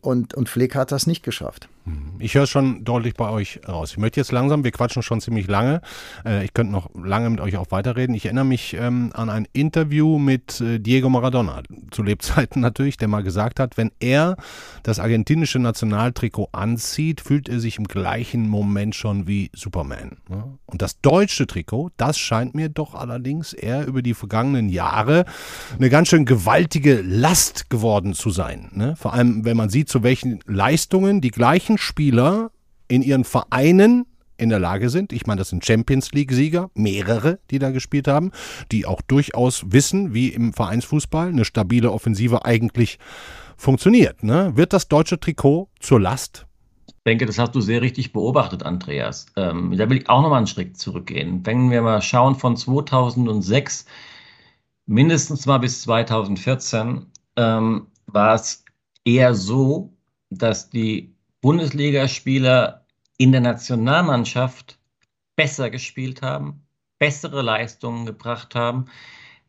[0.00, 1.68] Und, und Flick hat das nicht geschafft.
[2.18, 3.92] Ich höre es schon deutlich bei euch raus.
[3.92, 5.80] Ich möchte jetzt langsam, wir quatschen schon ziemlich lange.
[6.24, 8.14] Äh, ich könnte noch lange mit euch auch weiterreden.
[8.14, 13.08] Ich erinnere mich ähm, an ein Interview mit äh, Diego Maradona, zu Lebzeiten natürlich, der
[13.08, 14.36] mal gesagt hat, wenn er
[14.82, 20.18] das argentinische Nationaltrikot anzieht, fühlt er sich im gleichen Moment schon wie Superman.
[20.28, 20.44] Ne?
[20.66, 25.24] Und das deutsche Trikot, das scheint mir doch allerdings eher über die vergangenen Jahre
[25.76, 28.68] eine ganz schön gewaltige Last geworden zu sein.
[28.72, 28.94] Ne?
[28.96, 32.50] Vor allem, wenn man sieht, zu welchen Leistungen die gleichen Spieler
[32.88, 34.06] in ihren Vereinen
[34.40, 35.12] in der Lage sind.
[35.12, 38.32] Ich meine, das sind Champions League-Sieger, mehrere, die da gespielt haben,
[38.72, 42.98] die auch durchaus wissen, wie im Vereinsfußball eine stabile Offensive eigentlich
[43.56, 44.22] funktioniert.
[44.22, 44.52] Ne?
[44.56, 46.46] Wird das deutsche Trikot zur Last?
[46.86, 49.26] Ich denke, das hast du sehr richtig beobachtet, Andreas.
[49.36, 51.44] Ähm, da will ich auch nochmal einen Schritt zurückgehen.
[51.44, 53.86] Wenn wir mal schauen von 2006
[54.86, 57.06] mindestens mal bis 2014,
[57.36, 58.64] ähm, war es
[59.04, 59.92] eher so,
[60.30, 62.84] dass die Bundesligaspieler
[63.16, 64.78] in der Nationalmannschaft
[65.36, 66.62] besser gespielt haben,
[66.98, 68.86] bessere Leistungen gebracht haben,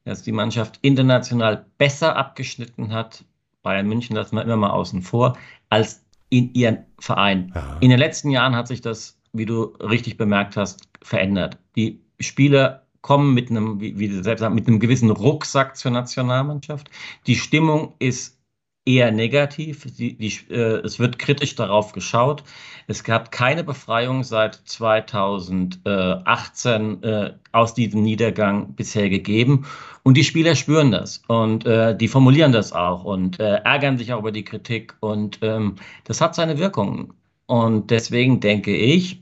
[0.06, 3.26] dass die Mannschaft international besser abgeschnitten hat.
[3.62, 5.38] Bayern München lassen wir immer mal außen vor,
[5.70, 7.52] als in ihren Verein.
[7.54, 7.78] Ja.
[7.82, 11.58] In den letzten Jahren hat sich das, wie du richtig bemerkt hast, verändert.
[11.76, 15.92] Die Spieler kommen mit einem, wie, wie du selbst sagst, mit einem gewissen Rucksack zur
[15.92, 16.90] Nationalmannschaft.
[17.28, 18.41] Die Stimmung ist
[18.86, 19.86] eher negativ.
[19.98, 22.44] Die, die, äh, es wird kritisch darauf geschaut.
[22.88, 29.66] Es gab keine Befreiung seit 2018 äh, aus diesem Niedergang bisher gegeben.
[30.04, 34.12] Und die Spieler spüren das und äh, die formulieren das auch und äh, ärgern sich
[34.14, 34.96] auch über die Kritik.
[35.00, 37.14] Und ähm, das hat seine Wirkung.
[37.46, 39.22] Und deswegen denke ich,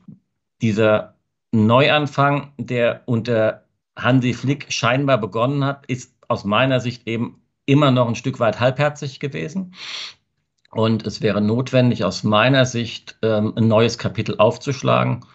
[0.62, 1.16] dieser
[1.52, 3.66] Neuanfang, der unter
[3.98, 8.60] Hansi Flick scheinbar begonnen hat, ist aus meiner Sicht eben immer noch ein Stück weit
[8.60, 9.74] halbherzig gewesen.
[10.72, 15.26] Und es wäre notwendig, aus meiner Sicht ähm, ein neues Kapitel aufzuschlagen.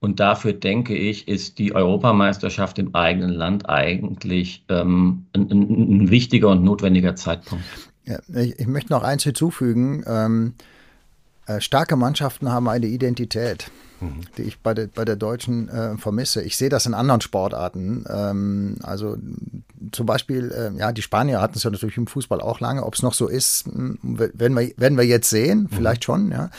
[0.00, 6.48] Und dafür denke ich, ist die Europameisterschaft im eigenen Land eigentlich ähm, ein, ein, wichtiger
[6.48, 7.64] und notwendiger Zeitpunkt.
[8.04, 10.04] Ja, ich, ich, möchte noch eins hinzufügen.
[10.06, 10.54] Ähm,
[11.46, 13.70] äh, starke Mannschaften haben eine Identität
[14.36, 16.42] die ich bei der, bei der Deutschen äh, vermisse.
[16.42, 18.04] Ich sehe das in anderen Sportarten.
[18.08, 19.16] Ähm, also
[19.92, 22.84] zum Beispiel, äh, ja, die Spanier hatten es ja natürlich im Fußball auch lange.
[22.84, 25.68] Ob es noch so ist, hm, werden wir, werden wir jetzt sehen, mhm.
[25.76, 26.44] vielleicht schon, ja.
[26.44, 26.50] Mhm.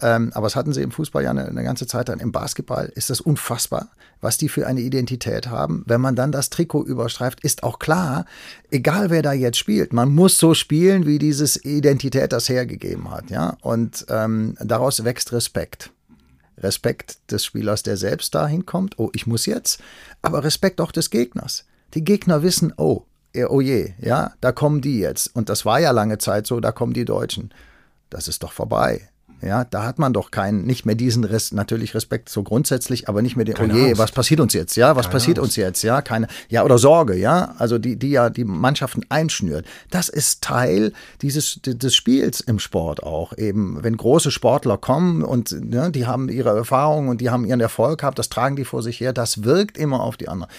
[0.00, 2.20] Ähm, aber es hatten sie im Fußball ja eine, eine ganze Zeit dann.
[2.20, 3.88] Im Basketball ist das unfassbar,
[4.20, 5.84] was die für eine Identität haben.
[5.86, 8.24] Wenn man dann das Trikot überstreift, ist auch klar,
[8.70, 13.30] egal wer da jetzt spielt, man muss so spielen, wie dieses Identität das hergegeben hat,
[13.30, 13.56] ja.
[13.60, 15.90] Und ähm, daraus wächst Respekt.
[16.58, 19.80] Respekt des Spielers, der selbst dahin kommt, oh, ich muss jetzt,
[20.20, 21.64] aber Respekt auch des Gegners.
[21.94, 23.04] Die Gegner wissen, oh,
[23.48, 25.34] oh je, ja, da kommen die jetzt.
[25.34, 27.52] Und das war ja lange Zeit so, da kommen die Deutschen.
[28.10, 29.08] Das ist doch vorbei.
[29.42, 33.22] Ja, da hat man doch keinen, nicht mehr diesen Rest, natürlich Respekt so grundsätzlich, aber
[33.22, 33.98] nicht mehr den, keine oh je, Angst.
[33.98, 34.76] was passiert uns jetzt?
[34.76, 35.48] Ja, was keine passiert Angst.
[35.48, 35.82] uns jetzt?
[35.82, 39.66] Ja, keine, ja, oder Sorge, ja, also die, die ja die Mannschaften einschnürt.
[39.90, 43.82] Das ist Teil dieses, des Spiels im Sport auch eben.
[43.82, 47.98] Wenn große Sportler kommen und ja, die haben ihre Erfahrungen und die haben ihren Erfolg
[47.98, 50.52] gehabt, das tragen die vor sich her, das wirkt immer auf die anderen.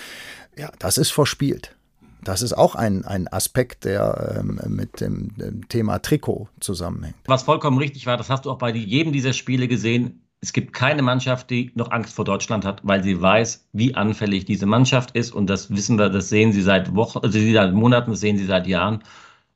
[0.57, 1.75] Ja, das ist verspielt.
[2.23, 7.15] Das ist auch ein, ein Aspekt, der ähm, mit dem, dem, Thema Trikot zusammenhängt.
[7.25, 10.21] Was vollkommen richtig war, das hast du auch bei jedem dieser Spiele gesehen.
[10.39, 14.45] Es gibt keine Mannschaft, die noch Angst vor Deutschland hat, weil sie weiß, wie anfällig
[14.45, 15.31] diese Mannschaft ist.
[15.31, 18.45] Und das wissen wir, das sehen sie seit Wochen, also seit Monaten, das sehen sie
[18.45, 19.03] seit Jahren.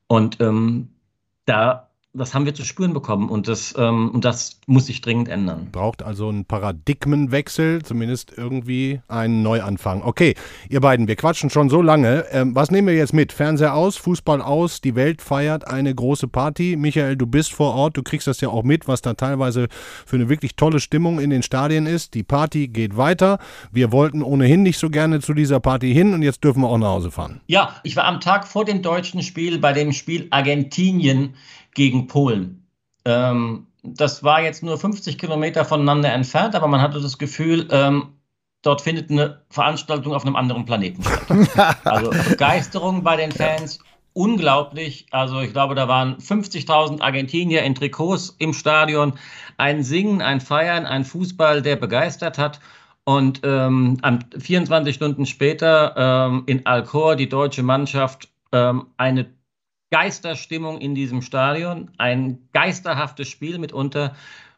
[0.08, 0.90] Und ähm,
[1.46, 5.28] da das haben wir zu spüren bekommen und das, ähm, und das muss sich dringend
[5.28, 5.70] ändern.
[5.72, 10.02] Braucht also einen Paradigmenwechsel, zumindest irgendwie einen Neuanfang.
[10.02, 10.36] Okay,
[10.70, 12.26] ihr beiden, wir quatschen schon so lange.
[12.32, 13.32] Ähm, was nehmen wir jetzt mit?
[13.32, 16.76] Fernseher aus, Fußball aus, die Welt feiert eine große Party.
[16.78, 19.68] Michael, du bist vor Ort, du kriegst das ja auch mit, was da teilweise
[20.06, 22.14] für eine wirklich tolle Stimmung in den Stadien ist.
[22.14, 23.38] Die Party geht weiter.
[23.72, 26.78] Wir wollten ohnehin nicht so gerne zu dieser Party hin und jetzt dürfen wir auch
[26.78, 27.42] nach Hause fahren.
[27.48, 31.36] Ja, ich war am Tag vor dem deutschen Spiel bei dem Spiel Argentinien
[31.78, 32.68] gegen Polen.
[33.06, 38.18] Ähm, das war jetzt nur 50 Kilometer voneinander entfernt, aber man hatte das Gefühl, ähm,
[38.64, 41.78] dort findet eine Veranstaltung auf einem anderen Planeten statt.
[41.86, 43.80] also Begeisterung bei den Fans,
[44.14, 45.06] unglaublich.
[45.12, 49.14] Also ich glaube, da waren 50.000 Argentinier in Trikots im Stadion.
[49.58, 52.60] Ein Singen, ein Feiern, ein Fußball, der begeistert hat.
[53.04, 54.00] Und ähm,
[54.38, 59.28] 24 Stunden später ähm, in Alcor die deutsche Mannschaft ähm, eine
[59.90, 64.16] Geisterstimmung in diesem Stadion, ein geisterhaftes Spiel mitunter.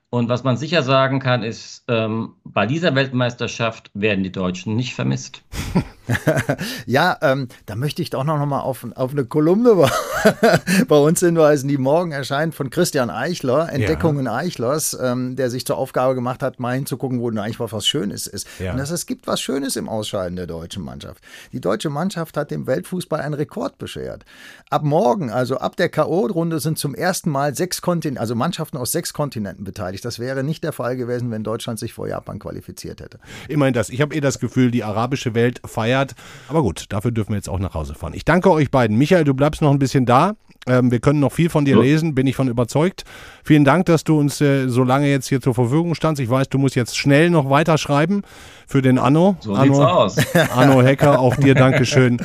[0.10, 4.96] Und was man sicher sagen kann, ist, ähm, bei dieser Weltmeisterschaft werden die Deutschen nicht
[4.96, 5.44] vermisst.
[6.86, 9.76] ja, ähm, da möchte ich doch noch mal auf, auf eine Kolumne
[10.88, 14.36] bei uns hinweisen, die morgen erscheint von Christian Eichler, Entdeckungen ja.
[14.36, 18.28] Eichlers, ähm, der sich zur Aufgabe gemacht hat, mal hinzugucken, wo denn eigentlich was Schönes
[18.28, 18.48] ist.
[18.60, 18.72] Ja.
[18.72, 21.24] Und dass es gibt was Schönes im Ausscheiden der deutschen Mannschaft.
[21.52, 24.26] Die deutsche Mannschaft hat dem Weltfußball einen Rekord beschert.
[24.70, 28.92] Ab morgen, also ab der K.O.-Runde, sind zum ersten Mal sechs Kontinente, also Mannschaften aus
[28.92, 30.04] sechs Kontinenten beteiligt.
[30.06, 33.20] Das wäre nicht der Fall gewesen, wenn Deutschland sich vor Japan qualifiziert hätte.
[33.48, 33.90] Immerhin das.
[33.90, 35.99] Ich habe eh das Gefühl, die arabische Welt feiert.
[36.48, 38.14] Aber gut, dafür dürfen wir jetzt auch nach Hause fahren.
[38.16, 38.98] Ich danke euch beiden.
[38.98, 40.34] Michael, du bleibst noch ein bisschen da.
[40.68, 41.82] Ähm, wir können noch viel von dir ja.
[41.82, 43.04] lesen, bin ich von überzeugt.
[43.44, 46.22] Vielen Dank, dass du uns äh, so lange jetzt hier zur Verfügung standst.
[46.22, 48.24] Ich weiß, du musst jetzt schnell noch weiterschreiben
[48.68, 49.38] für den Anno.
[49.40, 50.36] So Anno, sieht's aus.
[50.56, 52.20] Anno Hacker, auch dir Dankeschön.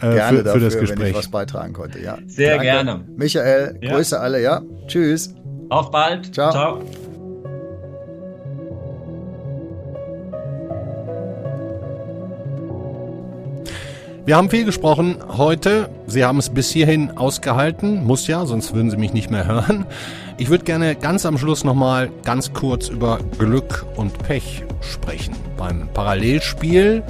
[0.00, 1.00] Äh, gerne für, dafür, für das Gespräch.
[1.00, 2.00] wenn ich was beitragen konnte.
[2.00, 2.18] Ja.
[2.26, 2.64] Sehr Danke.
[2.64, 3.04] gerne.
[3.16, 3.94] Michael, ja.
[3.94, 4.60] Grüße alle, ja.
[4.86, 5.34] Tschüss.
[5.70, 6.34] Auf bald.
[6.34, 6.50] Ciao.
[6.50, 7.13] Ciao.
[14.26, 15.90] Wir haben viel gesprochen heute.
[16.06, 18.04] Sie haben es bis hierhin ausgehalten.
[18.04, 19.84] Muss ja, sonst würden Sie mich nicht mehr hören.
[20.38, 25.34] Ich würde gerne ganz am Schluss nochmal ganz kurz über Glück und Pech sprechen.
[25.56, 27.02] Beim Parallelspiel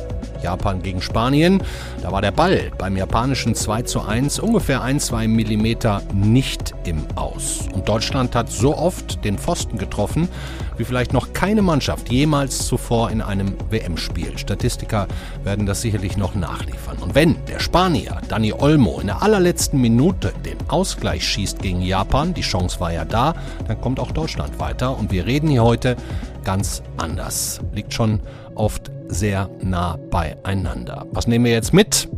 [0.45, 1.63] Japan gegen Spanien,
[2.03, 7.67] da war der Ball beim japanischen 2 zu 1 ungefähr 1-2 Millimeter nicht im Aus.
[7.73, 10.29] Und Deutschland hat so oft den Pfosten getroffen,
[10.77, 14.37] wie vielleicht noch keine Mannschaft jemals zuvor in einem WM-Spiel.
[14.37, 15.09] Statistiker
[15.45, 16.99] werden das sicherlich noch nachliefern.
[16.99, 22.35] Und wenn der Spanier Dani Olmo in der allerletzten Minute den Ausgleich schießt gegen Japan,
[22.35, 23.35] die Chance war ja da,
[23.67, 24.99] dann kommt auch Deutschland weiter.
[24.99, 25.97] Und wir reden hier heute
[26.45, 27.61] ganz anders.
[27.73, 28.21] Liegt schon
[28.55, 31.07] oft sehr nah beieinander.
[31.13, 32.09] Was nehmen wir jetzt mit?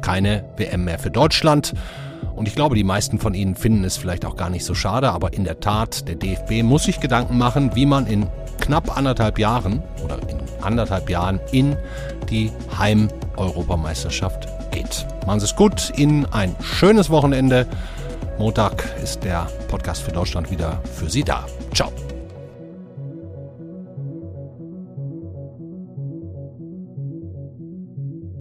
[0.00, 1.74] Keine WM mehr für Deutschland.
[2.34, 5.10] Und ich glaube, die meisten von Ihnen finden es vielleicht auch gar nicht so schade,
[5.10, 8.26] aber in der Tat, der DFB muss sich Gedanken machen, wie man in
[8.60, 11.76] knapp anderthalb Jahren oder in anderthalb Jahren in
[12.30, 15.06] die Heim-Europameisterschaft geht.
[15.26, 17.66] Machen Sie es gut, Ihnen ein schönes Wochenende.
[18.38, 21.46] Montag ist der Podcast für Deutschland wieder für Sie da.
[21.72, 21.92] Ciao.